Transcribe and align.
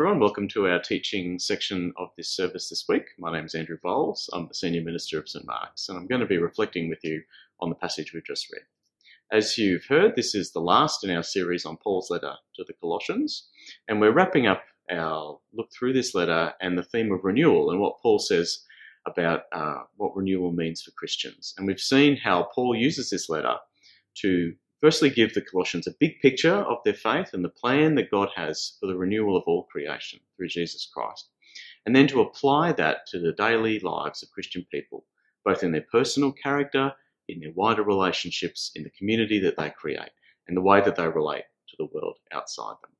Everyone. 0.00 0.18
Welcome 0.18 0.48
to 0.48 0.66
our 0.66 0.80
teaching 0.80 1.38
section 1.38 1.92
of 1.98 2.08
this 2.16 2.30
service 2.30 2.70
this 2.70 2.86
week. 2.88 3.04
My 3.18 3.30
name 3.30 3.44
is 3.44 3.54
Andrew 3.54 3.76
Bowles. 3.82 4.30
I'm 4.32 4.48
the 4.48 4.54
Senior 4.54 4.80
Minister 4.80 5.18
of 5.18 5.28
St 5.28 5.44
Mark's, 5.44 5.90
and 5.90 5.98
I'm 5.98 6.06
going 6.06 6.22
to 6.22 6.26
be 6.26 6.38
reflecting 6.38 6.88
with 6.88 7.00
you 7.04 7.20
on 7.60 7.68
the 7.68 7.74
passage 7.74 8.14
we've 8.14 8.24
just 8.24 8.50
read. 8.50 8.62
As 9.30 9.58
you've 9.58 9.84
heard, 9.84 10.16
this 10.16 10.34
is 10.34 10.52
the 10.52 10.60
last 10.62 11.04
in 11.04 11.10
our 11.10 11.22
series 11.22 11.66
on 11.66 11.76
Paul's 11.76 12.08
letter 12.08 12.32
to 12.54 12.64
the 12.66 12.72
Colossians, 12.72 13.50
and 13.88 14.00
we're 14.00 14.10
wrapping 14.10 14.46
up 14.46 14.62
our 14.90 15.38
look 15.52 15.68
through 15.70 15.92
this 15.92 16.14
letter 16.14 16.54
and 16.62 16.78
the 16.78 16.82
theme 16.82 17.12
of 17.12 17.22
renewal 17.22 17.70
and 17.70 17.78
what 17.78 18.00
Paul 18.00 18.20
says 18.20 18.64
about 19.06 19.42
uh, 19.52 19.82
what 19.98 20.16
renewal 20.16 20.50
means 20.50 20.80
for 20.80 20.92
Christians. 20.92 21.52
And 21.58 21.66
we've 21.66 21.78
seen 21.78 22.16
how 22.16 22.48
Paul 22.54 22.74
uses 22.74 23.10
this 23.10 23.28
letter 23.28 23.56
to 24.22 24.54
firstly 24.80 25.10
give 25.10 25.34
the 25.34 25.42
Colossians 25.42 25.86
a 25.86 25.94
big 25.98 26.20
picture 26.20 26.54
of 26.54 26.78
their 26.84 26.94
faith 26.94 27.30
and 27.32 27.44
the 27.44 27.48
plan 27.50 27.94
that 27.96 28.10
God 28.10 28.30
has 28.34 28.76
for 28.80 28.86
the 28.86 28.96
renewal 28.96 29.36
of 29.36 29.44
all 29.46 29.64
creation 29.64 30.20
through 30.36 30.48
Jesus 30.48 30.90
Christ, 30.92 31.28
and 31.86 31.94
then 31.94 32.06
to 32.08 32.20
apply 32.20 32.72
that 32.72 33.06
to 33.08 33.18
the 33.18 33.32
daily 33.32 33.78
lives 33.80 34.22
of 34.22 34.30
Christian 34.30 34.66
people, 34.70 35.04
both 35.44 35.62
in 35.62 35.72
their 35.72 35.86
personal 35.92 36.32
character, 36.32 36.92
in 37.28 37.40
their 37.40 37.52
wider 37.52 37.82
relationships, 37.82 38.72
in 38.74 38.82
the 38.82 38.90
community 38.90 39.38
that 39.40 39.56
they 39.56 39.70
create, 39.70 40.10
and 40.48 40.56
the 40.56 40.62
way 40.62 40.80
that 40.80 40.96
they 40.96 41.08
relate 41.08 41.44
to 41.68 41.76
the 41.78 41.88
world 41.92 42.18
outside 42.32 42.74
them. 42.82 42.90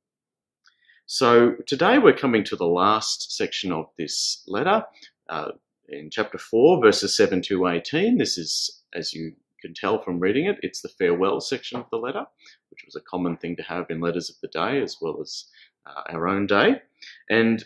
So 1.05 1.55
today 1.67 1.97
we're 1.97 2.13
coming 2.13 2.43
to 2.45 2.55
the 2.55 2.65
last 2.65 3.35
section 3.35 3.71
of 3.71 3.87
this 3.97 4.43
letter. 4.47 4.85
Uh, 5.27 5.51
in 5.89 6.09
chapter 6.09 6.37
4, 6.37 6.81
verses 6.81 7.15
7 7.17 7.41
to 7.43 7.67
18, 7.67 8.17
this 8.17 8.37
is, 8.37 8.83
as 8.93 9.13
you 9.13 9.33
can 9.61 9.73
tell 9.73 10.01
from 10.01 10.19
reading 10.19 10.45
it, 10.45 10.57
it's 10.61 10.81
the 10.81 10.89
farewell 10.89 11.39
section 11.39 11.79
of 11.79 11.89
the 11.91 11.97
letter, 11.97 12.25
which 12.69 12.83
was 12.85 12.95
a 12.95 13.01
common 13.01 13.37
thing 13.37 13.55
to 13.55 13.63
have 13.63 13.89
in 13.89 13.99
letters 13.99 14.29
of 14.29 14.35
the 14.41 14.47
day 14.47 14.81
as 14.81 14.97
well 15.01 15.19
as 15.21 15.45
uh, 15.85 16.01
our 16.09 16.27
own 16.27 16.47
day. 16.47 16.81
And 17.29 17.63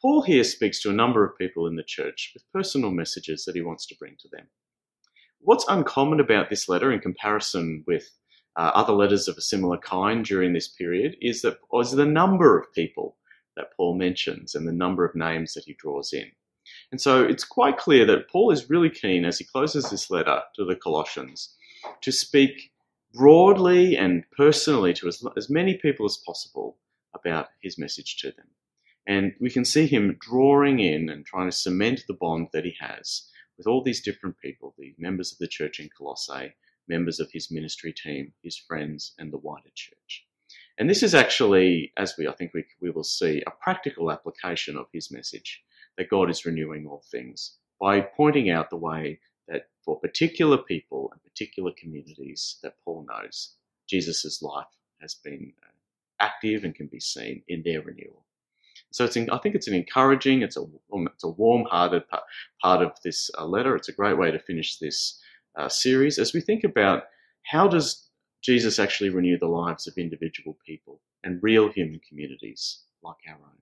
Paul 0.00 0.22
here 0.22 0.44
speaks 0.44 0.80
to 0.82 0.90
a 0.90 0.94
number 0.94 1.24
of 1.24 1.38
people 1.38 1.66
in 1.66 1.76
the 1.76 1.82
church 1.82 2.32
with 2.34 2.52
personal 2.52 2.90
messages 2.90 3.44
that 3.44 3.54
he 3.54 3.62
wants 3.62 3.86
to 3.86 3.96
bring 3.96 4.16
to 4.20 4.28
them. 4.30 4.46
What's 5.40 5.66
uncommon 5.68 6.20
about 6.20 6.50
this 6.50 6.68
letter 6.68 6.92
in 6.92 7.00
comparison 7.00 7.84
with 7.86 8.10
uh, 8.56 8.70
other 8.74 8.92
letters 8.92 9.28
of 9.28 9.36
a 9.36 9.42
similar 9.42 9.78
kind 9.78 10.24
during 10.24 10.52
this 10.52 10.68
period 10.68 11.16
is 11.20 11.42
that 11.42 11.58
was 11.70 11.92
the 11.92 12.06
number 12.06 12.58
of 12.58 12.72
people 12.72 13.16
that 13.56 13.74
Paul 13.76 13.96
mentions 13.96 14.54
and 14.54 14.66
the 14.66 14.72
number 14.72 15.04
of 15.04 15.14
names 15.14 15.54
that 15.54 15.64
he 15.64 15.74
draws 15.74 16.12
in. 16.12 16.30
And 16.94 17.00
so 17.00 17.24
it's 17.24 17.42
quite 17.42 17.76
clear 17.76 18.06
that 18.06 18.30
Paul 18.30 18.52
is 18.52 18.70
really 18.70 18.88
keen 18.88 19.24
as 19.24 19.36
he 19.36 19.44
closes 19.44 19.90
this 19.90 20.12
letter 20.12 20.42
to 20.54 20.64
the 20.64 20.76
Colossians 20.76 21.52
to 22.02 22.12
speak 22.12 22.70
broadly 23.12 23.96
and 23.96 24.22
personally 24.30 24.94
to 24.94 25.08
as, 25.08 25.20
as 25.36 25.50
many 25.50 25.76
people 25.76 26.06
as 26.06 26.22
possible 26.24 26.76
about 27.12 27.48
his 27.60 27.78
message 27.78 28.18
to 28.18 28.30
them. 28.30 28.46
And 29.08 29.32
we 29.40 29.50
can 29.50 29.64
see 29.64 29.88
him 29.88 30.18
drawing 30.20 30.78
in 30.78 31.08
and 31.10 31.26
trying 31.26 31.50
to 31.50 31.56
cement 31.56 32.04
the 32.06 32.14
bond 32.14 32.50
that 32.52 32.64
he 32.64 32.76
has 32.78 33.28
with 33.58 33.66
all 33.66 33.82
these 33.82 34.00
different 34.00 34.38
people, 34.38 34.72
the 34.78 34.94
members 34.96 35.32
of 35.32 35.38
the 35.38 35.48
church 35.48 35.80
in 35.80 35.90
Colossae, 35.98 36.54
members 36.86 37.18
of 37.18 37.28
his 37.32 37.50
ministry 37.50 37.92
team, 37.92 38.34
his 38.40 38.56
friends, 38.56 39.14
and 39.18 39.32
the 39.32 39.38
wider 39.38 39.70
church. 39.74 40.26
And 40.78 40.88
this 40.88 41.02
is 41.02 41.12
actually, 41.12 41.92
as 41.96 42.14
we 42.16 42.28
I 42.28 42.32
think 42.34 42.54
we, 42.54 42.64
we 42.80 42.90
will 42.90 43.02
see, 43.02 43.42
a 43.44 43.50
practical 43.50 44.12
application 44.12 44.76
of 44.76 44.86
his 44.92 45.10
message 45.10 45.64
that 45.98 46.10
God 46.10 46.30
is 46.30 46.44
renewing 46.44 46.86
all 46.86 47.02
things 47.10 47.58
by 47.80 48.00
pointing 48.00 48.50
out 48.50 48.70
the 48.70 48.76
way 48.76 49.20
that 49.48 49.68
for 49.84 49.98
particular 50.00 50.58
people 50.58 51.10
and 51.12 51.22
particular 51.22 51.72
communities 51.76 52.58
that 52.62 52.76
Paul 52.84 53.06
knows, 53.08 53.56
Jesus' 53.88 54.42
life 54.42 54.66
has 55.00 55.14
been 55.14 55.52
uh, 55.62 56.24
active 56.24 56.64
and 56.64 56.74
can 56.74 56.86
be 56.86 57.00
seen 57.00 57.42
in 57.48 57.62
their 57.62 57.82
renewal. 57.82 58.24
So 58.90 59.04
it's, 59.04 59.16
I 59.16 59.38
think 59.38 59.54
it's 59.54 59.68
an 59.68 59.74
encouraging, 59.74 60.42
it's 60.42 60.56
a, 60.56 60.62
um, 60.92 61.08
it's 61.12 61.24
a 61.24 61.28
warm-hearted 61.28 62.04
part 62.62 62.82
of 62.82 62.92
this 63.02 63.30
uh, 63.36 63.44
letter. 63.44 63.74
It's 63.76 63.88
a 63.88 63.92
great 63.92 64.16
way 64.16 64.30
to 64.30 64.38
finish 64.38 64.78
this 64.78 65.20
uh, 65.56 65.68
series 65.68 66.18
as 66.18 66.32
we 66.32 66.40
think 66.40 66.64
about 66.64 67.04
how 67.42 67.68
does 67.68 68.08
Jesus 68.42 68.78
actually 68.78 69.10
renew 69.10 69.38
the 69.38 69.46
lives 69.46 69.86
of 69.86 69.98
individual 69.98 70.56
people 70.64 71.00
and 71.24 71.42
real 71.42 71.70
human 71.70 72.00
communities 72.08 72.82
like 73.02 73.16
our 73.28 73.34
own. 73.34 73.58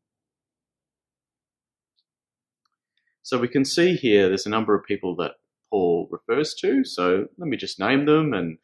So 3.22 3.38
we 3.38 3.49
can 3.49 3.65
see 3.65 3.94
here 3.94 4.28
there's 4.28 4.47
a 4.47 4.50
number 4.50 4.75
of 4.75 4.84
people 4.84 5.16
that 5.16 5.33
Paul 5.71 6.09
refers 6.10 6.55
to. 6.60 6.84
So 6.84 7.27
let 7.38 7.49
me 7.49 7.56
just 7.56 7.81
name 7.81 8.06
them 8.06 8.34
and 8.34 8.59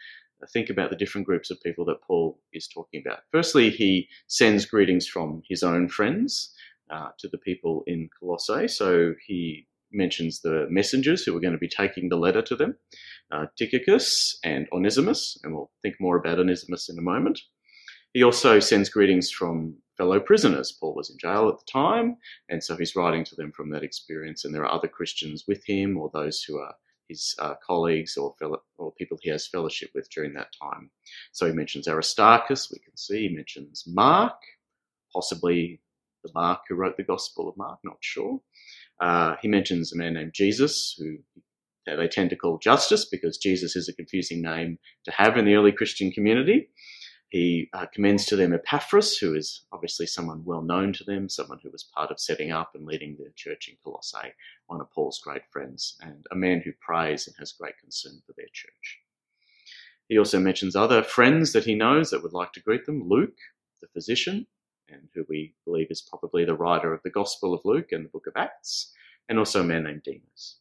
think 0.52 0.70
about 0.70 0.90
the 0.90 0.96
different 0.96 1.26
groups 1.26 1.50
of 1.50 1.60
people 1.62 1.84
that 1.86 2.02
Paul 2.06 2.38
is 2.52 2.68
talking 2.68 3.02
about. 3.04 3.20
Firstly, 3.32 3.70
he 3.70 4.08
sends 4.28 4.66
greetings 4.66 5.06
from 5.08 5.42
his 5.48 5.62
own 5.62 5.88
friends 5.88 6.54
uh, 6.90 7.08
to 7.18 7.28
the 7.28 7.38
people 7.38 7.82
in 7.86 8.08
Colossae. 8.18 8.68
So 8.68 9.14
he 9.26 9.66
mentions 9.92 10.40
the 10.40 10.66
messengers 10.68 11.24
who 11.24 11.36
are 11.36 11.40
going 11.40 11.54
to 11.54 11.58
be 11.58 11.68
taking 11.68 12.08
the 12.08 12.16
letter 12.16 12.42
to 12.42 12.54
them, 12.54 12.76
uh, 13.32 13.46
Tychicus 13.56 14.38
and 14.44 14.68
Onesimus, 14.72 15.38
and 15.42 15.54
we'll 15.54 15.70
think 15.82 15.96
more 15.98 16.16
about 16.16 16.38
Onesimus 16.38 16.88
in 16.88 16.98
a 16.98 17.02
moment. 17.02 17.40
He 18.12 18.22
also 18.22 18.60
sends 18.60 18.88
greetings 18.88 19.30
from 19.30 19.76
fellow 19.98 20.20
prisoners. 20.20 20.72
Paul 20.72 20.94
was 20.94 21.10
in 21.10 21.18
jail 21.18 21.48
at 21.48 21.58
the 21.58 21.70
time, 21.70 22.16
and 22.48 22.64
so 22.64 22.76
he's 22.76 22.96
writing 22.96 23.24
to 23.24 23.34
them 23.34 23.52
from 23.52 23.70
that 23.70 23.82
experience. 23.82 24.44
And 24.44 24.54
there 24.54 24.64
are 24.64 24.72
other 24.72 24.88
Christians 24.88 25.44
with 25.46 25.62
him, 25.66 25.98
or 25.98 26.10
those 26.12 26.42
who 26.42 26.58
are 26.58 26.74
his 27.08 27.34
uh, 27.38 27.54
colleagues 27.66 28.16
or, 28.16 28.34
fellow, 28.38 28.62
or 28.76 28.92
people 28.92 29.18
he 29.20 29.30
has 29.30 29.46
fellowship 29.46 29.90
with 29.94 30.08
during 30.10 30.34
that 30.34 30.52
time. 30.62 30.90
So 31.32 31.46
he 31.46 31.52
mentions 31.52 31.88
Aristarchus, 31.88 32.70
we 32.70 32.78
can 32.78 32.96
see. 32.96 33.28
He 33.28 33.34
mentions 33.34 33.84
Mark, 33.86 34.36
possibly 35.12 35.80
the 36.22 36.30
Mark 36.34 36.60
who 36.68 36.74
wrote 36.74 36.96
the 36.96 37.02
Gospel 37.02 37.48
of 37.48 37.56
Mark, 37.56 37.78
not 37.84 37.96
sure. 38.00 38.40
Uh, 39.00 39.36
he 39.40 39.48
mentions 39.48 39.92
a 39.92 39.96
man 39.96 40.14
named 40.14 40.32
Jesus, 40.34 40.96
who 40.98 41.18
they 41.86 42.08
tend 42.08 42.30
to 42.30 42.36
call 42.36 42.58
Justus 42.58 43.06
because 43.06 43.38
Jesus 43.38 43.76
is 43.76 43.88
a 43.88 43.94
confusing 43.94 44.42
name 44.42 44.78
to 45.04 45.10
have 45.12 45.36
in 45.36 45.44
the 45.44 45.54
early 45.54 45.72
Christian 45.72 46.10
community. 46.10 46.68
He 47.30 47.68
uh, 47.74 47.86
commends 47.92 48.24
to 48.26 48.36
them 48.36 48.54
Epaphras, 48.54 49.18
who 49.18 49.34
is 49.34 49.66
obviously 49.70 50.06
someone 50.06 50.44
well 50.44 50.62
known 50.62 50.94
to 50.94 51.04
them, 51.04 51.28
someone 51.28 51.58
who 51.62 51.70
was 51.70 51.90
part 51.94 52.10
of 52.10 52.18
setting 52.18 52.52
up 52.52 52.70
and 52.74 52.86
leading 52.86 53.16
the 53.16 53.30
church 53.36 53.68
in 53.68 53.76
Colossae, 53.84 54.32
one 54.66 54.80
of 54.80 54.90
Paul's 54.90 55.20
great 55.22 55.42
friends, 55.50 55.98
and 56.00 56.26
a 56.30 56.36
man 56.36 56.62
who 56.64 56.72
prays 56.80 57.26
and 57.26 57.36
has 57.38 57.52
great 57.52 57.76
concern 57.78 58.22
for 58.26 58.32
their 58.32 58.48
church. 58.52 59.00
He 60.08 60.16
also 60.16 60.40
mentions 60.40 60.74
other 60.74 61.02
friends 61.02 61.52
that 61.52 61.64
he 61.64 61.74
knows 61.74 62.10
that 62.10 62.22
would 62.22 62.32
like 62.32 62.52
to 62.54 62.60
greet 62.60 62.86
them 62.86 63.06
Luke, 63.06 63.36
the 63.82 63.88
physician, 63.88 64.46
and 64.88 65.08
who 65.14 65.26
we 65.28 65.54
believe 65.66 65.90
is 65.90 66.00
probably 66.00 66.46
the 66.46 66.56
writer 66.56 66.94
of 66.94 67.02
the 67.02 67.10
Gospel 67.10 67.52
of 67.52 67.60
Luke 67.66 67.92
and 67.92 68.06
the 68.06 68.10
book 68.10 68.26
of 68.26 68.36
Acts, 68.36 68.94
and 69.28 69.38
also 69.38 69.60
a 69.60 69.64
man 69.64 69.84
named 69.84 70.02
Demas. 70.02 70.60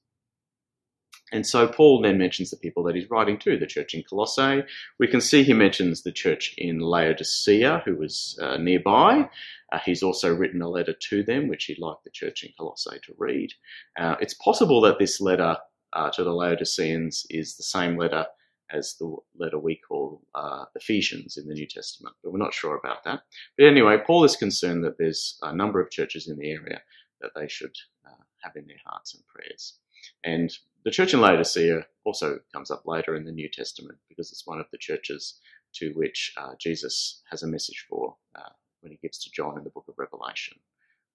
And 1.31 1.45
so 1.45 1.67
Paul 1.67 2.01
then 2.01 2.17
mentions 2.17 2.51
the 2.51 2.57
people 2.57 2.83
that 2.83 2.95
he's 2.95 3.09
writing 3.09 3.38
to, 3.39 3.57
the 3.57 3.65
church 3.65 3.93
in 3.93 4.03
Colossae. 4.03 4.63
We 4.97 5.07
can 5.07 5.19
see 5.19 5.43
he 5.43 5.53
mentions 5.53 6.03
the 6.03 6.11
church 6.11 6.55
in 6.57 6.79
Laodicea, 6.79 7.81
who 7.85 7.95
was 7.97 8.39
uh, 8.41 8.57
nearby. 8.57 9.29
Uh, 9.71 9.79
he's 9.85 10.03
also 10.03 10.33
written 10.33 10.61
a 10.61 10.69
letter 10.69 10.93
to 10.93 11.23
them, 11.23 11.49
which 11.49 11.66
he'd 11.66 11.79
like 11.79 11.97
the 12.03 12.09
church 12.11 12.43
in 12.43 12.51
Colossae 12.57 12.99
to 13.03 13.13
read. 13.17 13.51
Uh, 13.99 14.16
it's 14.21 14.35
possible 14.35 14.79
that 14.81 14.99
this 14.99 15.19
letter 15.19 15.57
uh, 15.93 16.09
to 16.11 16.23
the 16.23 16.31
Laodiceans 16.31 17.25
is 17.29 17.57
the 17.57 17.63
same 17.63 17.97
letter 17.97 18.25
as 18.71 18.95
the 18.99 19.16
letter 19.37 19.59
we 19.59 19.75
call 19.75 20.21
uh, 20.35 20.66
Ephesians 20.75 21.37
in 21.37 21.47
the 21.47 21.53
New 21.53 21.67
Testament, 21.67 22.16
but 22.21 22.31
we're 22.31 22.37
not 22.37 22.53
sure 22.53 22.77
about 22.77 23.03
that. 23.05 23.22
But 23.57 23.67
anyway, 23.67 23.97
Paul 24.05 24.23
is 24.23 24.35
concerned 24.35 24.84
that 24.84 24.97
there's 24.97 25.37
a 25.41 25.55
number 25.55 25.81
of 25.81 25.90
churches 25.90 26.28
in 26.28 26.37
the 26.37 26.52
area 26.52 26.81
that 27.22 27.31
they 27.35 27.47
should 27.47 27.75
uh, 28.05 28.23
have 28.43 28.55
in 28.55 28.67
their 28.67 28.78
hearts 28.85 29.13
and 29.13 29.23
prayers. 29.25 29.79
And 30.23 30.52
the 30.84 30.91
church 30.91 31.14
in 31.14 31.22
Laodicea 31.22 31.85
also 32.06 32.40
comes 32.53 32.72
up 32.72 32.84
later 32.85 33.16
in 33.16 33.26
the 33.26 33.32
New 33.32 33.50
Testament 33.50 33.97
because 34.08 34.32
it's 34.32 34.47
one 34.47 34.59
of 34.59 34.68
the 34.72 34.78
churches 34.78 35.40
to 35.74 35.91
which 35.91 36.34
uh, 36.38 36.53
Jesus 36.59 37.22
has 37.29 37.44
a 37.44 37.47
message 37.47 37.85
for 37.90 38.16
uh, 38.35 38.50
when 38.82 38.91
he 38.91 39.00
gives 39.02 39.20
to 39.20 39.32
John 39.32 39.58
in 39.58 39.64
the 39.64 39.70
book 39.70 39.85
of 39.88 39.96
Revelation 39.97 40.58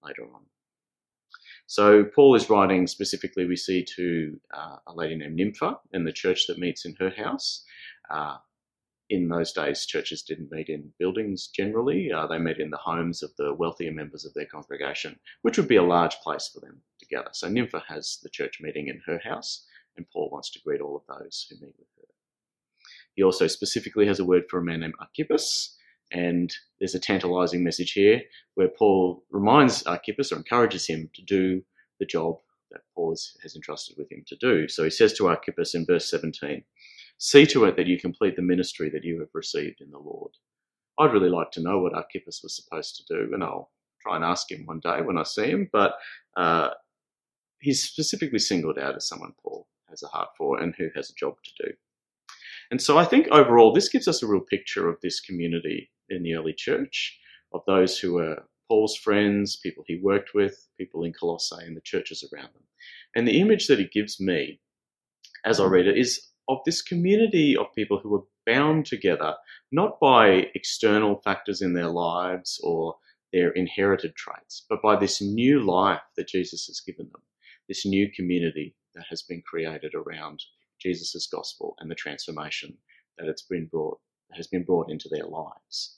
later 0.03 0.23
on. 0.33 0.41
So 1.65 2.03
Paul 2.03 2.35
is 2.35 2.49
writing 2.49 2.87
specifically, 2.87 3.45
we 3.45 3.55
see, 3.55 3.83
to 3.95 4.39
uh, 4.53 4.77
a 4.85 4.93
lady 4.93 5.15
named 5.15 5.35
Nympha 5.35 5.79
in 5.91 6.03
the 6.03 6.11
church 6.11 6.45
that 6.47 6.59
meets 6.59 6.85
in 6.85 6.95
her 6.99 7.09
house. 7.09 7.63
In 9.09 9.27
those 9.27 9.51
days, 9.51 9.85
churches 9.85 10.21
didn't 10.21 10.51
meet 10.51 10.69
in 10.69 10.93
buildings 10.97 11.47
generally. 11.47 12.11
Uh, 12.11 12.25
they 12.25 12.37
met 12.37 12.59
in 12.59 12.69
the 12.69 12.77
homes 12.77 13.21
of 13.21 13.35
the 13.37 13.53
wealthier 13.53 13.91
members 13.91 14.25
of 14.25 14.33
their 14.33 14.45
congregation, 14.45 15.19
which 15.41 15.57
would 15.57 15.67
be 15.67 15.75
a 15.75 15.83
large 15.83 16.15
place 16.17 16.49
for 16.53 16.61
them 16.61 16.81
to 16.99 17.05
gather. 17.07 17.29
So 17.33 17.49
Nympha 17.49 17.83
has 17.87 18.19
the 18.23 18.29
church 18.29 18.59
meeting 18.61 18.87
in 18.87 19.01
her 19.05 19.19
house, 19.19 19.65
and 19.97 20.09
Paul 20.09 20.29
wants 20.31 20.51
to 20.51 20.61
greet 20.61 20.81
all 20.81 20.95
of 20.95 21.03
those 21.07 21.45
who 21.49 21.55
meet 21.57 21.75
with 21.77 21.87
her. 21.97 22.03
He 23.15 23.23
also 23.23 23.47
specifically 23.47 24.07
has 24.07 24.19
a 24.19 24.25
word 24.25 24.43
for 24.49 24.59
a 24.59 24.63
man 24.63 24.79
named 24.79 24.95
Archippus, 24.99 25.77
and 26.11 26.53
there's 26.79 26.95
a 26.95 26.99
tantalizing 26.99 27.63
message 27.63 27.91
here 27.91 28.21
where 28.55 28.69
Paul 28.69 29.23
reminds 29.31 29.83
Archippus 29.83 30.31
or 30.31 30.37
encourages 30.37 30.87
him 30.87 31.09
to 31.13 31.21
do 31.21 31.63
the 31.99 32.05
job 32.05 32.37
that 32.71 32.81
Paul 32.95 33.15
has 33.41 33.55
entrusted 33.55 33.97
with 33.97 34.11
him 34.11 34.23
to 34.27 34.35
do. 34.35 34.67
So 34.67 34.83
he 34.83 34.89
says 34.89 35.13
to 35.13 35.27
Archippus 35.27 35.75
in 35.75 35.85
verse 35.85 36.09
17, 36.09 36.63
See 37.17 37.45
to 37.47 37.65
it 37.65 37.77
that 37.77 37.87
you 37.87 37.97
complete 37.97 38.35
the 38.35 38.41
ministry 38.41 38.89
that 38.89 39.03
you 39.03 39.19
have 39.19 39.29
received 39.33 39.81
in 39.81 39.91
the 39.91 39.99
Lord. 39.99 40.31
I'd 40.99 41.13
really 41.13 41.29
like 41.29 41.51
to 41.51 41.61
know 41.61 41.79
what 41.79 41.93
Archippus 41.93 42.41
was 42.43 42.55
supposed 42.55 42.95
to 42.97 43.15
do, 43.15 43.33
and 43.33 43.43
I'll 43.43 43.71
try 44.01 44.15
and 44.15 44.25
ask 44.25 44.51
him 44.51 44.65
one 44.65 44.79
day 44.79 45.01
when 45.01 45.17
I 45.17 45.23
see 45.23 45.45
him, 45.45 45.69
but 45.71 45.93
uh, 46.37 46.69
he's 47.59 47.83
specifically 47.83 48.39
singled 48.39 48.77
out 48.77 48.95
as 48.95 49.07
someone 49.07 49.33
Paul 49.41 49.67
has 49.89 50.03
a 50.03 50.07
heart 50.07 50.29
for 50.37 50.59
and 50.59 50.75
who 50.77 50.89
has 50.95 51.09
a 51.09 51.15
job 51.15 51.35
to 51.43 51.65
do. 51.65 51.73
And 52.71 52.81
so 52.81 52.97
I 52.97 53.05
think 53.05 53.27
overall, 53.29 53.73
this 53.73 53.89
gives 53.89 54.07
us 54.07 54.21
a 54.21 54.27
real 54.27 54.41
picture 54.41 54.89
of 54.89 54.97
this 55.01 55.19
community 55.19 55.91
in 56.09 56.23
the 56.23 56.35
early 56.35 56.53
church, 56.53 57.19
of 57.53 57.61
those 57.67 57.97
who 57.97 58.13
were 58.13 58.43
Paul's 58.67 58.95
friends, 58.95 59.55
people 59.55 59.83
he 59.87 59.99
worked 60.01 60.33
with, 60.33 60.67
people 60.77 61.03
in 61.03 61.13
Colossae, 61.13 61.65
and 61.65 61.77
the 61.77 61.81
churches 61.81 62.27
around 62.33 62.49
them. 62.53 62.63
And 63.15 63.27
the 63.27 63.39
image 63.39 63.67
that 63.67 63.79
it 63.79 63.91
gives 63.91 64.19
me 64.19 64.59
as 65.45 65.59
I 65.59 65.65
read 65.65 65.87
it 65.87 65.97
is 65.97 66.29
of 66.47 66.59
this 66.65 66.81
community 66.81 67.55
of 67.55 67.73
people 67.75 67.99
who 67.99 68.15
are 68.15 68.23
bound 68.45 68.85
together, 68.85 69.35
not 69.71 69.99
by 69.99 70.47
external 70.55 71.21
factors 71.23 71.61
in 71.61 71.73
their 71.73 71.87
lives 71.87 72.59
or 72.63 72.95
their 73.31 73.51
inherited 73.51 74.15
traits, 74.15 74.65
but 74.69 74.81
by 74.81 74.95
this 74.95 75.21
new 75.21 75.63
life 75.63 76.01
that 76.17 76.27
Jesus 76.27 76.67
has 76.67 76.81
given 76.81 77.09
them, 77.11 77.21
this 77.67 77.85
new 77.85 78.09
community 78.11 78.75
that 78.95 79.05
has 79.09 79.23
been 79.23 79.41
created 79.41 79.93
around 79.95 80.39
Jesus' 80.79 81.27
gospel 81.31 81.75
and 81.79 81.89
the 81.89 81.95
transformation 81.95 82.77
that 83.17 83.27
it's 83.27 83.43
been 83.43 83.67
brought 83.67 83.99
has 84.33 84.47
been 84.47 84.63
brought 84.63 84.89
into 84.89 85.07
their 85.09 85.25
lives. 85.25 85.97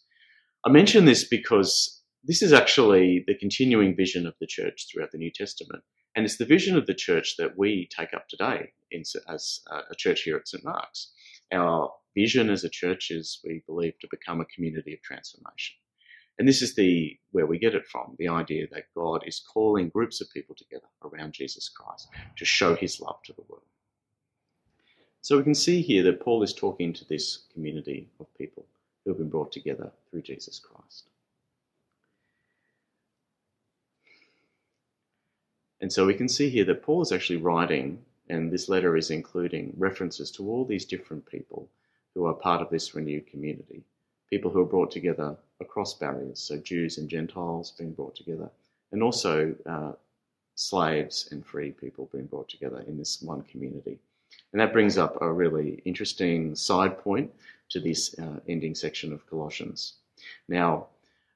I 0.66 0.70
mention 0.70 1.06
this 1.06 1.24
because 1.26 2.02
this 2.24 2.42
is 2.42 2.54
actually 2.54 3.24
the 3.28 3.36
continuing 3.36 3.96
vision 3.96 4.26
of 4.26 4.34
the 4.40 4.48
church 4.48 4.88
throughout 4.92 5.12
the 5.12 5.18
New 5.18 5.32
Testament. 5.34 5.84
And 6.16 6.26
it's 6.26 6.38
the 6.38 6.46
vision 6.46 6.78
of 6.78 6.86
the 6.86 6.94
church 6.94 7.36
that 7.38 7.58
we 7.58 7.90
take 7.96 8.14
up 8.14 8.28
today 8.30 8.72
in, 8.92 9.04
as 9.28 9.60
uh, 9.70 9.82
a 9.92 9.96
church 9.96 10.22
here 10.22 10.38
at 10.38 10.48
St. 10.48 10.64
Mark's. 10.64 11.12
Our 11.52 11.92
vision 12.16 12.50
as 12.50 12.64
a 12.64 12.70
church 12.70 13.12
is 13.12 13.42
we 13.44 13.64
believe 13.68 14.00
to 14.00 14.08
become 14.10 14.40
a 14.40 14.46
community 14.46 14.94
of 14.94 15.02
transformation. 15.02 15.76
And 16.38 16.48
this 16.48 16.62
is 16.62 16.76
the 16.76 17.18
where 17.32 17.46
we 17.46 17.60
get 17.60 17.76
it 17.76 17.86
from, 17.88 18.16
the 18.18 18.28
idea 18.28 18.68
that 18.72 18.94
God 18.96 19.24
is 19.26 19.40
calling 19.40 19.90
groups 19.90 20.22
of 20.22 20.30
people 20.32 20.56
together 20.56 20.88
around 21.04 21.34
Jesus 21.34 21.70
Christ 21.70 22.10
to 22.38 22.46
show 22.46 22.76
his 22.76 23.00
love 23.00 23.22
to 23.26 23.34
the 23.34 23.44
world. 23.48 23.64
So 25.22 25.38
we 25.38 25.44
can 25.44 25.56
see 25.56 25.82
here 25.82 26.04
that 26.04 26.20
Paul 26.20 26.44
is 26.44 26.54
talking 26.54 26.94
to 26.94 27.06
this 27.06 27.46
community 27.54 28.10
of 28.20 28.28
people 28.38 28.66
who 29.04 29.12
have 29.12 29.18
been 29.18 29.30
brought 29.30 29.52
together 29.52 29.92
through 30.10 30.22
Jesus 30.24 30.60
Christ. 30.60 31.10
And 35.82 35.92
so 35.92 36.06
we 36.06 36.14
can 36.14 36.30
see 36.30 36.50
here 36.50 36.66
that 36.66 36.84
Paul 36.84 37.02
is 37.02 37.12
actually 37.12 37.38
writing, 37.38 38.04
and 38.30 38.52
this 38.52 38.70
letter 38.70 38.96
is 38.96 39.12
including 39.12 39.74
references 39.78 40.32
to 40.32 40.50
all 40.50 40.66
these 40.66 40.86
different 40.86 41.26
people 41.26 41.70
who 42.14 42.26
are 42.26 42.34
part 42.34 42.62
of 42.62 42.70
this 42.70 42.96
renewed 42.96 43.28
community. 43.28 43.84
People 44.30 44.50
who 44.50 44.62
are 44.62 44.66
brought 44.66 44.90
together 44.90 45.36
across 45.60 45.94
barriers, 45.94 46.40
so 46.40 46.58
Jews 46.58 46.98
and 46.98 47.10
Gentiles 47.10 47.74
being 47.78 47.92
brought 47.92 48.16
together, 48.16 48.50
and 48.92 49.04
also 49.04 49.54
uh, 49.66 49.92
slaves 50.56 51.30
and 51.32 51.46
free 51.46 51.72
people 51.72 52.10
being 52.12 52.26
brought 52.26 52.50
together 52.50 52.84
in 52.88 52.98
this 52.98 53.22
one 53.22 53.44
community. 53.44 54.00
And 54.52 54.60
that 54.60 54.74
brings 54.74 54.98
up 54.98 55.22
a 55.22 55.32
really 55.32 55.82
interesting 55.86 56.56
side 56.56 56.98
point 56.98 57.32
to 57.70 57.80
this 57.80 58.18
uh, 58.20 58.40
ending 58.48 58.74
section 58.74 59.14
of 59.14 59.30
Colossians. 59.30 59.96
Now, 60.48 60.88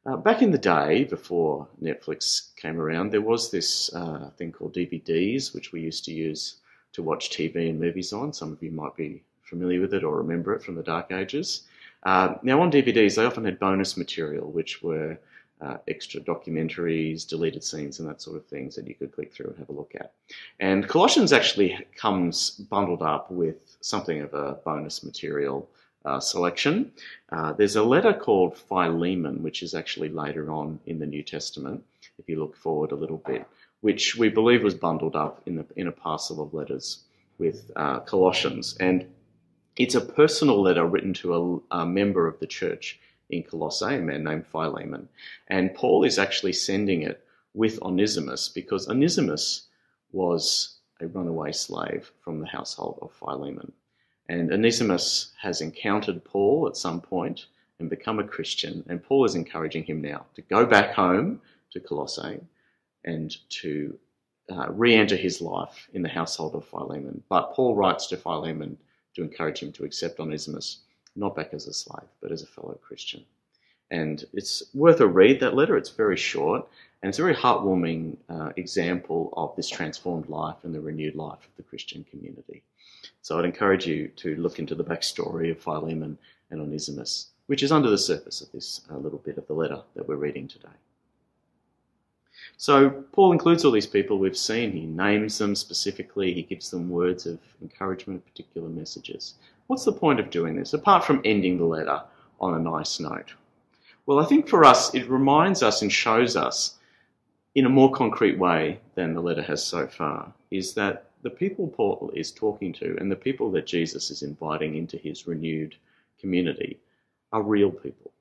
uh, 0.06 0.18
back 0.18 0.42
in 0.42 0.51
the 0.51 0.57
day, 0.57 1.04
before 1.04 1.68
Netflix 1.81 2.56
came 2.56 2.80
around, 2.80 3.12
there 3.12 3.22
was 3.22 3.51
this 3.51 3.94
uh, 3.94 4.30
thing 4.38 4.51
called 4.51 4.74
DVDs, 4.74 5.54
which 5.54 5.72
we 5.72 5.81
used 5.81 6.06
to 6.06 6.13
use 6.13 6.57
to 6.94 7.04
watch 7.04 7.30
TV 7.30 7.69
and 7.69 7.80
movies 7.80 8.13
on. 8.13 8.34
Some 8.34 8.51
of 8.51 8.63
you 8.63 8.72
might 8.72 8.96
be 8.96 9.24
familiar 9.42 9.81
with 9.81 9.94
it 9.94 10.04
or 10.04 10.18
remember 10.18 10.54
it 10.54 10.63
from 10.63 10.75
the 10.75 10.84
dark 10.84 11.12
ages. 11.12 11.63
Uh, 12.04 12.36
now, 12.44 12.62
on 12.62 12.72
DVDs, 12.72 13.16
they 13.16 13.25
often 13.25 13.44
had 13.44 13.60
bonus 13.60 13.98
material, 13.98 14.50
which 14.51 14.81
were 14.81 15.19
uh, 15.62 15.78
extra 15.88 16.22
documentaries, 16.22 17.28
deleted 17.28 17.63
scenes, 17.63 18.00
and 18.00 18.07
that 18.07 18.22
sort 18.22 18.38
of 18.38 18.45
things 18.45 18.75
that 18.75 18.88
you 18.88 18.95
could 18.95 19.12
click 19.12 19.34
through 19.34 19.48
and 19.48 19.57
have 19.57 19.69
a 19.69 19.74
look 19.74 19.92
at. 19.95 20.13
And 20.60 20.88
Colossians 20.88 21.34
actually 21.34 21.78
comes 21.95 22.52
bundled 22.52 23.02
up 23.02 23.30
with 23.30 23.75
something 23.81 24.22
of 24.22 24.34
a 24.34 24.54
bonus 24.63 25.04
material 25.04 25.69
uh, 26.06 26.19
selection. 26.19 26.92
Uh, 27.31 27.54
there's 27.54 27.75
a 27.75 27.84
letter 27.84 28.13
called 28.13 28.57
Philemon, 28.57 29.44
which 29.44 29.63
is 29.63 29.74
actually 29.74 30.10
later 30.10 30.51
on 30.51 30.80
in 30.86 31.00
the 31.00 31.06
New 31.06 31.24
Testament, 31.24 31.84
if 32.18 32.28
you 32.28 32.40
look 32.40 32.56
forward 32.56 32.92
a 32.92 32.96
little 32.96 33.22
bit, 33.25 33.46
which 33.81 34.16
we 34.16 34.30
believe 34.30 34.63
was 34.63 34.75
bundled 34.75 35.16
up 35.16 35.42
in, 35.46 35.56
the, 35.56 35.66
in 35.75 35.88
a 35.88 35.92
parcel 35.92 36.42
of 36.42 36.54
letters 36.54 37.04
with 37.38 37.72
uh, 37.75 38.00
Colossians. 38.00 38.75
And 38.80 39.07
it's 39.78 39.96
a 39.96 40.01
personal 40.01 40.62
letter 40.62 40.86
written 40.86 41.13
to 41.16 41.62
a, 41.72 41.80
a 41.81 41.86
member 41.86 42.28
of 42.28 42.40
the 42.40 42.48
church 42.48 43.00
in 43.30 43.44
Colossae, 43.44 43.95
a 43.95 44.00
man 44.00 44.24
named 44.24 44.48
Philemon. 44.48 45.07
And 45.48 45.74
Paul 45.74 46.04
is 46.04 46.19
actually 46.19 46.54
sending 46.54 47.04
it 47.04 47.24
with 47.54 47.81
Onesimus 47.81 48.50
because 48.50 48.90
Onesimus 48.90 49.68
was 50.12 50.80
a 51.02 51.07
runaway 51.07 51.52
slave 51.52 52.12
from 52.22 52.40
the 52.40 52.48
household 52.48 53.00
of 53.02 53.12
Philemon. 53.13 53.72
And 54.30 54.54
Onesimus 54.54 55.34
has 55.42 55.60
encountered 55.60 56.24
Paul 56.24 56.68
at 56.68 56.78
some 56.78 57.02
point 57.02 57.48
and 57.80 57.90
become 57.90 58.20
a 58.20 58.24
Christian. 58.24 58.84
And 58.88 59.04
Paul 59.04 59.26
is 59.26 59.34
encouraging 59.34 59.86
him 59.86 60.02
now 60.02 60.28
to 60.36 60.44
go 60.44 60.68
back 60.68 60.94
home 60.94 61.42
to 61.72 61.80
Colossae 61.80 62.40
and 63.04 63.36
to 63.50 63.98
uh, 64.52 64.68
re 64.70 64.94
enter 64.94 65.16
his 65.16 65.42
life 65.42 65.90
in 65.94 66.04
the 66.04 66.10
household 66.10 66.54
of 66.54 66.68
Philemon. 66.68 67.24
But 67.28 67.54
Paul 67.54 67.76
writes 67.76 68.06
to 68.08 68.18
Philemon 68.18 68.78
to 69.16 69.24
encourage 69.24 69.60
him 69.60 69.72
to 69.74 69.84
accept 69.84 70.20
Onesimus, 70.20 70.81
not 71.16 71.36
back 71.36 71.54
as 71.54 71.66
a 71.66 71.74
slave, 71.74 72.08
but 72.22 72.31
as 72.31 72.44
a 72.44 72.48
fellow 72.48 72.78
Christian. 72.84 73.24
And 73.90 74.24
it's 74.34 74.62
worth 74.76 75.02
a 75.02 75.08
read, 75.08 75.40
that 75.40 75.56
letter. 75.56 75.76
It's 75.76 75.90
very 75.90 76.18
short, 76.18 76.68
and 77.02 77.10
it's 77.10 77.18
a 77.18 77.24
very 77.24 77.34
heartwarming 77.36 78.18
uh, 78.30 78.52
example 78.56 79.34
of 79.36 79.56
this 79.56 79.70
transformed 79.70 80.30
life 80.30 80.58
and 80.62 80.76
the 80.76 80.81
renewed 80.81 81.16
life 81.16 81.40
of 81.40 81.56
the 81.58 81.64
Christian 81.64 82.06
community. 82.12 82.62
So 83.21 83.38
I'd 83.38 83.45
encourage 83.45 83.85
you 83.85 84.07
to 84.17 84.35
look 84.35 84.59
into 84.59 84.75
the 84.75 84.83
backstory 84.83 85.51
of 85.51 85.59
Philemon 85.59 86.17
and 86.51 86.61
Onesimus, 86.61 87.29
which 87.47 87.63
is 87.63 87.71
under 87.71 87.89
the 87.89 87.97
surface 87.97 88.41
of 88.41 88.51
this 88.51 88.81
uh, 88.91 88.97
little 88.97 89.19
bit 89.19 89.38
of 89.38 89.47
the 89.47 89.53
letter 89.53 89.81
that 89.95 90.07
we're 90.07 90.15
reading 90.15 90.47
today. 90.47 90.67
So 92.57 92.89
Paul 92.89 93.31
includes 93.31 93.63
all 93.63 93.71
these 93.71 93.87
people 93.87 94.18
we've 94.18 94.37
seen. 94.37 94.71
He 94.71 94.85
names 94.85 95.37
them 95.37 95.56
specifically. 95.56 96.33
He 96.33 96.44
gives 96.44 96.69
them 96.69 96.89
words 96.89 97.25
of 97.25 97.39
encouragement, 97.61 98.25
particular 98.25 98.69
messages. 98.69 99.35
What's 99.68 99.85
the 99.85 99.94
point 99.94 100.19
of 100.19 100.30
doing 100.30 100.56
this, 100.56 100.73
apart 100.73 101.04
from 101.04 101.21
ending 101.23 101.57
the 101.57 101.66
letter 101.66 102.01
on 102.42 102.56
a 102.56 102.59
nice 102.59 102.99
note? 102.99 103.33
Well, 104.06 104.19
I 104.19 104.25
think 104.25 104.47
for 104.47 104.66
us, 104.66 104.94
it 104.95 105.09
reminds 105.09 105.61
us 105.61 105.81
and 105.81 105.92
shows 105.92 106.35
us 106.35 106.78
in 107.56 107.66
a 107.66 107.69
more 107.69 107.92
concrete 107.92 108.37
way 108.37 108.80
than 108.95 109.13
the 109.13 109.21
letter 109.21 109.44
has 109.44 109.63
so 109.63 109.87
far, 109.87 110.33
is 110.49 110.73
that 110.73 111.08
the 111.21 111.30
people 111.30 111.68
Paul 111.68 112.11
is 112.16 112.31
talking 112.31 112.73
to 112.73 112.97
and 112.99 113.11
the 113.11 113.16
people 113.16 113.52
that 113.52 113.66
Jesus 113.66 114.09
is 114.09 114.23
inviting 114.23 114.76
into 114.76 114.97
his 114.97 115.28
renewed 115.28 115.76
community 116.19 116.80
are 117.31 117.42
real 117.42 117.71
people, 117.71 118.11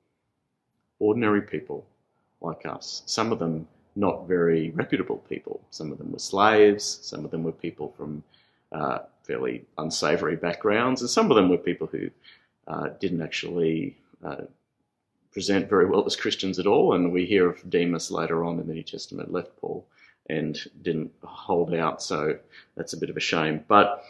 ordinary 0.99 1.41
people 1.41 1.85
like 2.41 2.65
us. 2.65 3.03
Some 3.05 3.31
of 3.31 3.39
them 3.39 3.67
not 3.95 4.27
very 4.27 4.69
reputable 4.71 5.17
people. 5.29 5.59
Some 5.71 5.91
of 5.91 5.97
them 5.97 6.11
were 6.11 6.19
slaves, 6.19 6.99
some 7.01 7.25
of 7.25 7.31
them 7.31 7.43
were 7.43 7.51
people 7.51 7.93
from 7.97 8.23
uh, 8.71 8.99
fairly 9.23 9.65
unsavory 9.77 10.35
backgrounds, 10.35 11.01
and 11.01 11.09
some 11.09 11.29
of 11.31 11.35
them 11.35 11.49
were 11.49 11.57
people 11.57 11.87
who 11.87 12.09
uh, 12.67 12.89
didn't 12.99 13.21
actually 13.21 13.97
uh, 14.23 14.43
present 15.31 15.69
very 15.69 15.85
well 15.85 16.05
as 16.05 16.15
Christians 16.15 16.59
at 16.59 16.67
all. 16.67 16.93
And 16.93 17.11
we 17.11 17.25
hear 17.25 17.49
of 17.49 17.69
Demas 17.69 18.11
later 18.11 18.43
on 18.43 18.59
in 18.59 18.67
the 18.67 18.73
New 18.73 18.83
Testament 18.83 19.31
left 19.31 19.55
Paul 19.59 19.85
and 20.29 20.59
didn't 20.81 21.11
hold 21.23 21.73
out. 21.73 22.01
So 22.01 22.37
that's 22.75 22.93
a 22.93 22.97
bit 22.97 23.09
of 23.09 23.17
a 23.17 23.21
shame. 23.21 23.63
But 23.67 24.03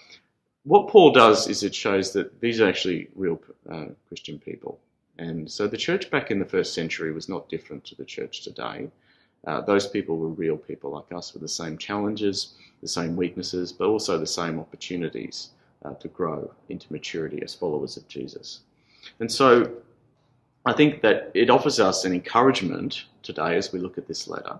what 0.63 0.89
Paul 0.89 1.11
does 1.11 1.47
is 1.47 1.63
it 1.63 1.73
shows 1.73 2.11
that 2.13 2.41
these 2.41 2.59
are 2.59 2.67
actually 2.67 3.07
real 3.15 3.41
uh, 3.71 3.85
Christian 4.07 4.39
people. 4.39 4.79
And 5.17 5.49
so 5.49 5.67
the 5.67 5.77
church 5.77 6.09
back 6.09 6.31
in 6.31 6.39
the 6.39 6.45
first 6.45 6.73
century 6.73 7.11
was 7.11 7.27
not 7.27 7.49
different 7.49 7.83
to 7.85 7.95
the 7.95 8.05
church 8.05 8.41
today. 8.41 8.89
Uh, 9.47 9.61
those 9.61 9.87
people 9.87 10.17
were 10.17 10.29
real 10.29 10.57
people 10.57 10.91
like 10.91 11.11
us 11.13 11.33
with 11.33 11.41
the 11.41 11.47
same 11.47 11.77
challenges, 11.77 12.55
the 12.81 12.87
same 12.87 13.15
weaknesses, 13.15 13.71
but 13.71 13.87
also 13.87 14.17
the 14.17 14.27
same 14.27 14.59
opportunities 14.59 15.49
uh, 15.85 15.93
to 15.95 16.07
grow 16.09 16.51
into 16.67 16.91
maturity 16.91 17.41
as 17.41 17.53
followers 17.53 17.95
of 17.95 18.07
Jesus. 18.07 18.61
And 19.19 19.31
so 19.31 19.71
I 20.65 20.73
think 20.73 21.01
that 21.01 21.31
it 21.33 21.49
offers 21.49 21.79
us 21.79 22.03
an 22.03 22.13
encouragement 22.13 23.05
today 23.23 23.55
as 23.55 23.71
we 23.71 23.79
look 23.79 23.97
at 23.97 24.07
this 24.07 24.27
letter 24.27 24.59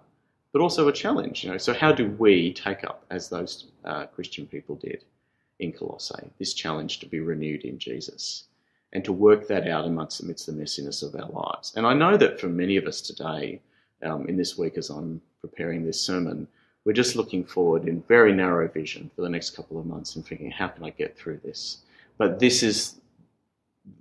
but 0.52 0.62
also 0.62 0.88
a 0.88 0.94
challenge. 0.94 1.44
You 1.44 1.52
know, 1.52 1.58
so 1.58 1.74
how 1.74 1.92
do 1.92 2.08
we 2.08 2.54
take 2.54 2.84
up, 2.84 3.06
as 3.10 3.30
those 3.30 3.68
uh, 3.86 4.06
Christian 4.08 4.46
people 4.46 4.76
did 4.76 5.04
in 5.60 5.72
Colossae, 5.72 6.32
this 6.40 6.54
challenge 6.54 7.00
to 7.00 7.06
be 7.06 7.20
renewed 7.20 7.64
in 7.64 7.78
Jesus 7.78 8.46
and 8.94 9.06
to 9.06 9.14
work 9.14 9.48
that 9.48 9.68
out 9.68 9.86
amongst 9.86 10.22
amidst 10.22 10.48
the 10.48 10.52
messiness 10.54 11.04
of 11.04 11.20
our 11.20 11.30
lives? 11.30 11.74
And 11.76 11.86
I 11.86 11.94
know 11.94 12.18
that 12.18 12.40
for 12.40 12.48
many 12.48 12.78
of 12.78 12.86
us 12.86 13.02
today, 13.02 13.62
um, 14.04 14.28
in 14.28 14.38
this 14.38 14.58
week 14.58 14.78
as 14.78 14.90
I'm 14.90 15.22
preparing 15.42 15.86
this 15.86 16.02
sermon, 16.02 16.48
we're 16.86 16.94
just 16.94 17.16
looking 17.16 17.44
forward 17.44 17.88
in 17.88 18.02
very 18.08 18.34
narrow 18.34 18.68
vision 18.68 19.12
for 19.16 19.22
the 19.22 19.30
next 19.30 19.52
couple 19.52 19.80
of 19.80 19.86
months 19.86 20.16
and 20.16 20.26
thinking, 20.26 20.50
how 20.50 20.70
can 20.70 20.84
I 20.84 20.90
get 20.92 21.18
through 21.18 21.42
this? 21.44 21.80
But 22.18 22.40
this 22.40 22.64
is 22.64 22.96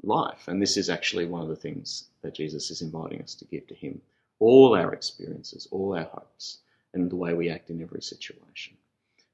life, 0.02 0.49
and 0.49 0.61
this 0.62 0.76
is 0.76 0.88
actually 0.88 1.26
one 1.26 1.43
of 1.43 1.49
the 1.49 1.57
things 1.57 2.05
that 2.23 2.35
Jesus 2.35 2.71
is 2.71 2.83
inviting 2.83 3.21
us 3.23 3.35
to 3.37 3.45
give 3.47 3.67
to 3.67 3.75
Him 3.75 4.00
all 4.40 4.76
our 4.76 4.92
experiences, 4.92 5.68
all 5.71 5.97
our 5.97 6.04
hopes, 6.04 6.59
and 6.95 7.11
the 7.11 7.16
way 7.16 7.35
we 7.35 7.50
act 7.50 7.71
in 7.71 7.83
every 7.83 8.02
situation. 8.02 8.76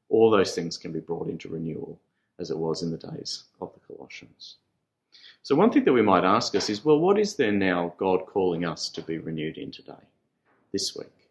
All 0.08 0.30
those 0.30 0.54
things 0.54 0.76
can 0.76 0.92
be 0.92 1.00
brought 1.00 1.28
into 1.28 1.48
renewal 1.48 1.98
as 2.38 2.50
it 2.50 2.58
was 2.58 2.82
in 2.82 2.90
the 2.90 2.96
days 2.96 3.44
of 3.60 3.72
the 3.72 3.94
Colossians. 3.94 4.56
So, 5.42 5.54
one 5.54 5.70
thing 5.70 5.84
that 5.84 5.92
we 5.92 6.02
might 6.02 6.24
ask 6.24 6.54
us 6.54 6.70
is 6.70 6.84
well, 6.84 6.98
what 6.98 7.18
is 7.18 7.36
there 7.36 7.52
now 7.52 7.94
God 7.98 8.26
calling 8.26 8.64
us 8.64 8.88
to 8.90 9.02
be 9.02 9.18
renewed 9.18 9.58
in 9.58 9.70
today, 9.70 10.04
this 10.72 10.96
week? 10.96 11.28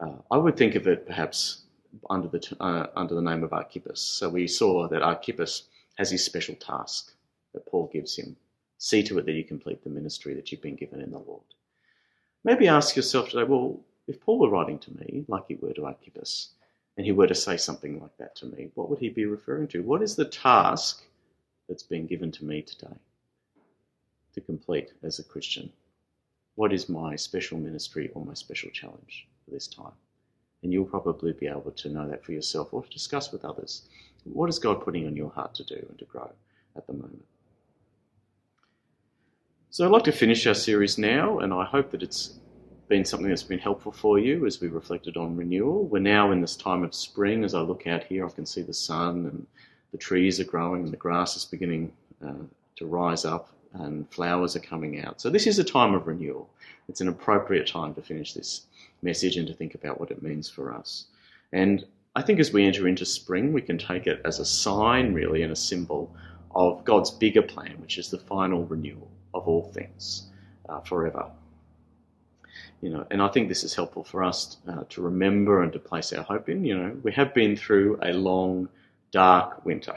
Uh, 0.00 0.16
I 0.30 0.36
would 0.36 0.56
think 0.56 0.74
of 0.74 0.86
it 0.86 1.06
perhaps 1.06 1.62
under 2.10 2.28
the, 2.28 2.56
uh, 2.60 2.86
under 2.96 3.14
the 3.14 3.22
name 3.22 3.44
of 3.44 3.52
Archippus. 3.52 4.00
So, 4.00 4.28
we 4.28 4.46
saw 4.48 4.88
that 4.88 5.02
Archippus 5.02 5.64
has 5.96 6.10
his 6.10 6.24
special 6.24 6.56
task 6.56 7.12
that 7.52 7.66
Paul 7.66 7.88
gives 7.92 8.16
him. 8.16 8.36
See 8.78 9.02
to 9.04 9.18
it 9.18 9.26
that 9.26 9.32
you 9.32 9.44
complete 9.44 9.82
the 9.82 9.90
ministry 9.90 10.34
that 10.34 10.50
you've 10.50 10.60
been 10.60 10.74
given 10.74 11.00
in 11.00 11.12
the 11.12 11.18
Lord. 11.18 11.42
Maybe 12.44 12.68
ask 12.68 12.94
yourself 12.94 13.30
today, 13.30 13.44
well, 13.44 13.80
if 14.06 14.20
Paul 14.20 14.38
were 14.38 14.50
writing 14.50 14.78
to 14.80 14.94
me, 14.98 15.24
like 15.28 15.44
he 15.48 15.54
were 15.54 15.72
to 15.72 15.86
Archippus, 15.86 16.50
and 16.96 17.06
he 17.06 17.12
were 17.12 17.26
to 17.26 17.34
say 17.34 17.56
something 17.56 17.98
like 17.98 18.16
that 18.18 18.36
to 18.36 18.46
me, 18.46 18.70
what 18.74 18.90
would 18.90 18.98
he 18.98 19.08
be 19.08 19.24
referring 19.24 19.66
to? 19.68 19.82
What 19.82 20.02
is 20.02 20.14
the 20.14 20.26
task 20.26 21.02
that's 21.68 21.82
been 21.82 22.06
given 22.06 22.30
to 22.32 22.44
me 22.44 22.60
today 22.60 22.94
to 24.34 24.40
complete 24.42 24.92
as 25.02 25.18
a 25.18 25.24
Christian? 25.24 25.72
What 26.56 26.72
is 26.72 26.88
my 26.88 27.16
special 27.16 27.58
ministry 27.58 28.10
or 28.14 28.24
my 28.24 28.34
special 28.34 28.70
challenge 28.70 29.26
for 29.44 29.50
this 29.50 29.66
time? 29.66 29.92
And 30.62 30.72
you'll 30.72 30.84
probably 30.84 31.32
be 31.32 31.46
able 31.46 31.72
to 31.72 31.88
know 31.88 32.06
that 32.08 32.24
for 32.24 32.32
yourself 32.32 32.72
or 32.74 32.82
to 32.82 32.90
discuss 32.90 33.32
with 33.32 33.44
others. 33.44 33.88
What 34.24 34.50
is 34.50 34.58
God 34.58 34.82
putting 34.82 35.06
on 35.06 35.16
your 35.16 35.30
heart 35.30 35.54
to 35.54 35.64
do 35.64 35.84
and 35.88 35.98
to 35.98 36.04
grow 36.04 36.30
at 36.76 36.86
the 36.86 36.92
moment? 36.92 37.24
So 39.74 39.84
I'd 39.84 39.90
like 39.90 40.04
to 40.04 40.12
finish 40.12 40.46
our 40.46 40.54
series 40.54 40.98
now, 40.98 41.40
and 41.40 41.52
I 41.52 41.64
hope 41.64 41.90
that 41.90 42.02
it's 42.04 42.38
been 42.86 43.04
something 43.04 43.28
that's 43.28 43.42
been 43.42 43.58
helpful 43.58 43.90
for 43.90 44.20
you 44.20 44.46
as 44.46 44.60
we 44.60 44.68
reflected 44.68 45.16
on 45.16 45.34
renewal. 45.34 45.86
We're 45.86 45.98
now 45.98 46.30
in 46.30 46.40
this 46.40 46.54
time 46.54 46.84
of 46.84 46.94
spring. 46.94 47.42
As 47.42 47.54
I 47.54 47.60
look 47.60 47.88
out 47.88 48.04
here, 48.04 48.24
I 48.24 48.30
can 48.30 48.46
see 48.46 48.62
the 48.62 48.72
sun 48.72 49.26
and 49.26 49.44
the 49.90 49.98
trees 49.98 50.38
are 50.38 50.44
growing 50.44 50.84
and 50.84 50.92
the 50.92 50.96
grass 50.96 51.36
is 51.36 51.44
beginning 51.44 51.92
uh, 52.24 52.44
to 52.76 52.86
rise 52.86 53.24
up 53.24 53.48
and 53.72 54.08
flowers 54.12 54.54
are 54.54 54.60
coming 54.60 55.04
out. 55.04 55.20
So 55.20 55.28
this 55.28 55.44
is 55.44 55.58
a 55.58 55.64
time 55.64 55.92
of 55.92 56.06
renewal. 56.06 56.48
It's 56.88 57.00
an 57.00 57.08
appropriate 57.08 57.66
time 57.66 57.94
to 57.94 58.00
finish 58.00 58.32
this 58.32 58.66
message 59.02 59.36
and 59.36 59.48
to 59.48 59.54
think 59.54 59.74
about 59.74 59.98
what 59.98 60.12
it 60.12 60.22
means 60.22 60.48
for 60.48 60.72
us. 60.72 61.06
And 61.52 61.84
I 62.14 62.22
think 62.22 62.38
as 62.38 62.52
we 62.52 62.64
enter 62.64 62.86
into 62.86 63.04
spring, 63.04 63.52
we 63.52 63.60
can 63.60 63.78
take 63.78 64.06
it 64.06 64.22
as 64.24 64.38
a 64.38 64.44
sign, 64.44 65.12
really, 65.12 65.42
and 65.42 65.50
a 65.50 65.56
symbol 65.56 66.14
of 66.54 66.84
God's 66.84 67.10
bigger 67.10 67.42
plan, 67.42 67.80
which 67.80 67.98
is 67.98 68.08
the 68.08 68.18
final 68.18 68.66
renewal 68.66 69.10
of 69.34 69.46
all 69.48 69.70
things 69.72 70.28
uh, 70.68 70.80
forever 70.80 71.30
you 72.84 72.90
know, 72.90 73.06
and 73.10 73.22
I 73.22 73.28
think 73.28 73.48
this 73.48 73.64
is 73.64 73.74
helpful 73.74 74.04
for 74.04 74.22
us 74.22 74.58
uh, 74.68 74.84
to 74.90 75.00
remember 75.00 75.62
and 75.62 75.72
to 75.72 75.78
place 75.78 76.12
our 76.12 76.22
hope 76.22 76.50
in. 76.50 76.66
You 76.66 76.76
know, 76.76 76.96
we 77.02 77.12
have 77.12 77.32
been 77.32 77.56
through 77.56 77.98
a 78.02 78.12
long, 78.12 78.68
dark 79.10 79.64
winter 79.64 79.96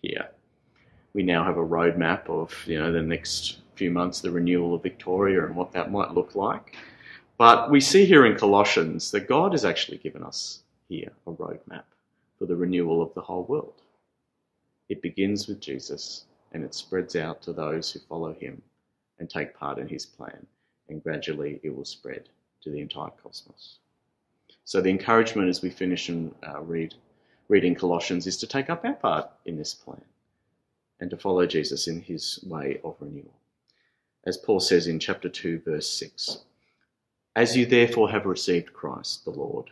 here. 0.00 0.30
We 1.12 1.22
now 1.22 1.44
have 1.44 1.58
a 1.58 1.66
roadmap 1.76 2.30
of 2.30 2.56
you 2.66 2.78
know 2.78 2.90
the 2.90 3.02
next 3.02 3.58
few 3.74 3.90
months, 3.90 4.20
the 4.20 4.30
renewal 4.30 4.74
of 4.74 4.82
Victoria 4.82 5.44
and 5.44 5.54
what 5.54 5.72
that 5.72 5.92
might 5.92 6.14
look 6.14 6.34
like. 6.34 6.74
But 7.36 7.70
we 7.70 7.80
see 7.82 8.06
here 8.06 8.24
in 8.24 8.38
Colossians 8.38 9.10
that 9.10 9.28
God 9.28 9.52
has 9.52 9.66
actually 9.66 9.98
given 9.98 10.22
us 10.22 10.62
here 10.88 11.12
a 11.26 11.32
roadmap 11.32 11.84
for 12.38 12.46
the 12.46 12.56
renewal 12.56 13.02
of 13.02 13.12
the 13.12 13.20
whole 13.20 13.44
world. 13.44 13.82
It 14.88 15.02
begins 15.02 15.48
with 15.48 15.60
Jesus 15.60 16.24
and 16.52 16.64
it 16.64 16.74
spreads 16.74 17.14
out 17.14 17.42
to 17.42 17.52
those 17.52 17.92
who 17.92 18.00
follow 18.00 18.32
him 18.32 18.62
and 19.22 19.30
take 19.30 19.54
part 19.54 19.78
in 19.78 19.86
his 19.86 20.04
plan 20.04 20.44
and 20.88 21.00
gradually 21.00 21.60
it 21.62 21.72
will 21.72 21.84
spread 21.84 22.28
to 22.60 22.70
the 22.70 22.80
entire 22.80 23.12
cosmos. 23.22 23.78
So 24.64 24.80
the 24.80 24.90
encouragement 24.90 25.48
as 25.48 25.62
we 25.62 25.70
finish 25.70 26.08
and 26.08 26.34
uh, 26.44 26.60
read 26.60 26.96
reading 27.48 27.76
Colossians 27.76 28.26
is 28.26 28.36
to 28.38 28.48
take 28.48 28.68
up 28.68 28.84
our 28.84 28.94
part 28.94 29.30
in 29.44 29.56
this 29.56 29.74
plan 29.74 30.02
and 30.98 31.08
to 31.10 31.16
follow 31.16 31.46
Jesus 31.46 31.86
in 31.86 32.00
his 32.00 32.40
way 32.42 32.80
of 32.82 32.96
renewal. 32.98 33.32
As 34.26 34.36
Paul 34.36 34.58
says 34.58 34.88
in 34.88 34.98
chapter 34.98 35.28
2 35.28 35.60
verse 35.64 35.88
6, 35.88 36.38
as 37.36 37.56
you 37.56 37.64
therefore 37.64 38.10
have 38.10 38.26
received 38.26 38.72
Christ 38.72 39.24
the 39.24 39.30
Lord, 39.30 39.70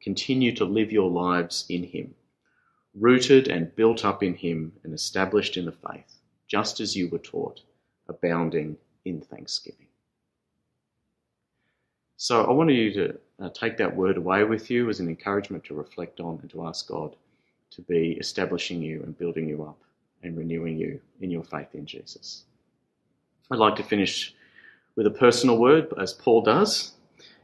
continue 0.00 0.52
to 0.56 0.64
live 0.64 0.90
your 0.90 1.08
lives 1.08 1.66
in 1.68 1.84
him, 1.84 2.16
rooted 2.94 3.46
and 3.46 3.76
built 3.76 4.04
up 4.04 4.24
in 4.24 4.34
him 4.34 4.72
and 4.82 4.92
established 4.92 5.56
in 5.56 5.66
the 5.66 5.78
faith, 5.86 6.18
just 6.48 6.80
as 6.80 6.96
you 6.96 7.08
were 7.08 7.18
taught, 7.18 7.60
abounding 8.08 8.76
in 9.04 9.20
thanksgiving. 9.20 9.86
So 12.16 12.44
I 12.44 12.50
wanted 12.50 12.74
you 12.74 12.92
to 12.94 13.18
uh, 13.40 13.48
take 13.50 13.76
that 13.76 13.94
word 13.94 14.16
away 14.16 14.42
with 14.44 14.70
you 14.70 14.88
as 14.88 14.98
an 14.98 15.08
encouragement 15.08 15.64
to 15.64 15.74
reflect 15.74 16.20
on 16.20 16.38
and 16.42 16.50
to 16.50 16.66
ask 16.66 16.88
God 16.88 17.14
to 17.70 17.82
be 17.82 18.16
establishing 18.18 18.82
you 18.82 19.02
and 19.02 19.16
building 19.16 19.48
you 19.48 19.62
up 19.62 19.78
and 20.22 20.36
renewing 20.36 20.76
you 20.76 21.00
in 21.20 21.30
your 21.30 21.44
faith 21.44 21.74
in 21.74 21.86
Jesus. 21.86 22.44
I'd 23.50 23.58
like 23.58 23.76
to 23.76 23.84
finish 23.84 24.34
with 24.96 25.06
a 25.06 25.10
personal 25.10 25.58
word, 25.58 25.92
as 25.96 26.12
Paul 26.12 26.42
does. 26.42 26.94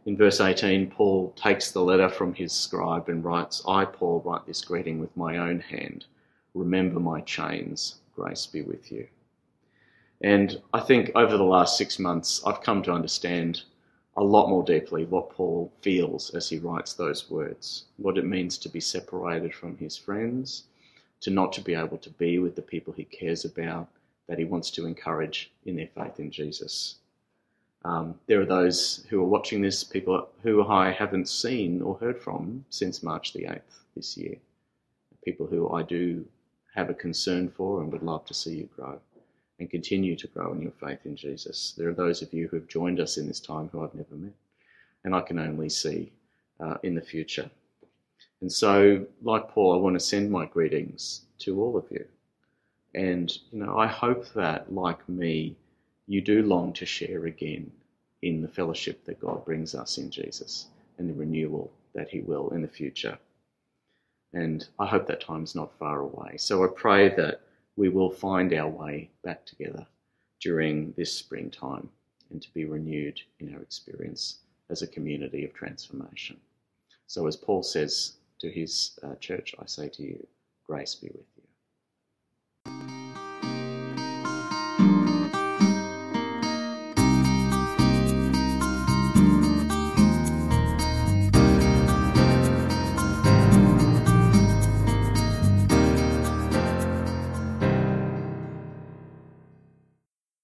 In 0.06 0.16
verse 0.16 0.40
18, 0.40 0.90
Paul 0.90 1.32
takes 1.36 1.70
the 1.70 1.80
letter 1.80 2.08
from 2.08 2.34
his 2.34 2.52
scribe 2.52 3.08
and 3.08 3.24
writes, 3.24 3.62
I, 3.66 3.84
Paul, 3.84 4.22
write 4.24 4.44
this 4.44 4.60
greeting 4.62 4.98
with 4.98 5.16
my 5.16 5.38
own 5.38 5.60
hand. 5.60 6.04
Remember 6.52 7.00
my 7.00 7.20
chains. 7.20 7.96
Grace 8.14 8.46
be 8.46 8.62
with 8.62 8.90
you. 8.90 9.06
And 10.24 10.62
I 10.72 10.80
think 10.80 11.12
over 11.14 11.36
the 11.36 11.44
last 11.44 11.76
six 11.76 11.98
months, 11.98 12.42
I've 12.46 12.62
come 12.62 12.82
to 12.84 12.92
understand 12.92 13.60
a 14.16 14.24
lot 14.24 14.48
more 14.48 14.64
deeply 14.64 15.04
what 15.04 15.28
Paul 15.28 15.70
feels 15.82 16.34
as 16.34 16.48
he 16.48 16.58
writes 16.58 16.94
those 16.94 17.30
words, 17.30 17.84
what 17.98 18.16
it 18.16 18.24
means 18.24 18.56
to 18.58 18.70
be 18.70 18.80
separated 18.80 19.54
from 19.54 19.76
his 19.76 19.98
friends, 19.98 20.64
to 21.20 21.30
not 21.30 21.52
to 21.52 21.60
be 21.60 21.74
able 21.74 21.98
to 21.98 22.08
be 22.08 22.38
with 22.38 22.56
the 22.56 22.62
people 22.62 22.94
he 22.94 23.04
cares 23.04 23.44
about, 23.44 23.86
that 24.26 24.38
he 24.38 24.46
wants 24.46 24.70
to 24.70 24.86
encourage 24.86 25.52
in 25.66 25.76
their 25.76 25.88
faith 25.94 26.18
in 26.18 26.30
Jesus. 26.30 26.94
Um, 27.84 28.18
there 28.26 28.40
are 28.40 28.46
those 28.46 29.04
who 29.10 29.20
are 29.20 29.26
watching 29.26 29.60
this, 29.60 29.84
people 29.84 30.30
who 30.42 30.66
I 30.66 30.90
haven't 30.90 31.28
seen 31.28 31.82
or 31.82 31.98
heard 31.98 32.18
from 32.18 32.64
since 32.70 33.02
March 33.02 33.34
the 33.34 33.44
8th 33.44 33.82
this 33.94 34.16
year. 34.16 34.36
People 35.22 35.46
who 35.46 35.68
I 35.68 35.82
do 35.82 36.24
have 36.74 36.88
a 36.88 36.94
concern 36.94 37.50
for 37.50 37.82
and 37.82 37.92
would 37.92 38.02
love 38.02 38.24
to 38.24 38.32
see 38.32 38.56
you 38.56 38.70
grow 38.74 38.98
and 39.58 39.70
continue 39.70 40.16
to 40.16 40.26
grow 40.28 40.52
in 40.52 40.62
your 40.62 40.72
faith 40.72 41.00
in 41.04 41.16
Jesus. 41.16 41.74
There 41.76 41.88
are 41.88 41.94
those 41.94 42.22
of 42.22 42.32
you 42.32 42.48
who 42.48 42.56
have 42.56 42.68
joined 42.68 43.00
us 43.00 43.16
in 43.16 43.28
this 43.28 43.40
time 43.40 43.68
who 43.68 43.82
I've 43.82 43.94
never 43.94 44.14
met, 44.14 44.32
and 45.04 45.14
I 45.14 45.20
can 45.20 45.38
only 45.38 45.68
see 45.68 46.12
uh, 46.60 46.76
in 46.82 46.94
the 46.94 47.00
future. 47.00 47.50
And 48.40 48.52
so, 48.52 49.06
like 49.22 49.48
Paul, 49.48 49.74
I 49.74 49.78
want 49.78 49.94
to 49.94 50.00
send 50.00 50.30
my 50.30 50.46
greetings 50.46 51.22
to 51.40 51.62
all 51.62 51.76
of 51.76 51.86
you. 51.90 52.04
And, 52.94 53.30
you 53.50 53.58
know, 53.58 53.78
I 53.78 53.86
hope 53.86 54.32
that, 54.34 54.72
like 54.72 55.08
me, 55.08 55.56
you 56.06 56.20
do 56.20 56.42
long 56.42 56.72
to 56.74 56.86
share 56.86 57.26
again 57.26 57.72
in 58.22 58.42
the 58.42 58.48
fellowship 58.48 59.04
that 59.04 59.20
God 59.20 59.44
brings 59.44 59.74
us 59.74 59.98
in 59.98 60.10
Jesus 60.10 60.66
and 60.98 61.08
the 61.08 61.14
renewal 61.14 61.72
that 61.94 62.08
He 62.08 62.20
will 62.20 62.50
in 62.50 62.62
the 62.62 62.68
future. 62.68 63.18
And 64.32 64.66
I 64.78 64.86
hope 64.86 65.06
that 65.06 65.20
time's 65.20 65.54
not 65.54 65.78
far 65.78 66.00
away. 66.00 66.36
So 66.36 66.64
I 66.64 66.68
pray 66.68 67.08
that 67.16 67.40
we 67.76 67.88
will 67.88 68.10
find 68.10 68.52
our 68.52 68.68
way 68.68 69.10
back 69.22 69.44
together 69.44 69.86
during 70.40 70.92
this 70.96 71.12
springtime 71.12 71.88
and 72.30 72.42
to 72.42 72.52
be 72.52 72.64
renewed 72.64 73.20
in 73.40 73.54
our 73.54 73.62
experience 73.62 74.38
as 74.70 74.82
a 74.82 74.86
community 74.86 75.44
of 75.44 75.54
transformation. 75.54 76.36
So, 77.06 77.26
as 77.26 77.36
Paul 77.36 77.62
says 77.62 78.14
to 78.40 78.50
his 78.50 78.98
uh, 79.02 79.14
church, 79.16 79.54
I 79.58 79.66
say 79.66 79.88
to 79.88 80.02
you, 80.02 80.26
grace 80.66 80.94
be 80.94 81.08
with 81.08 81.26
you. 81.36 81.43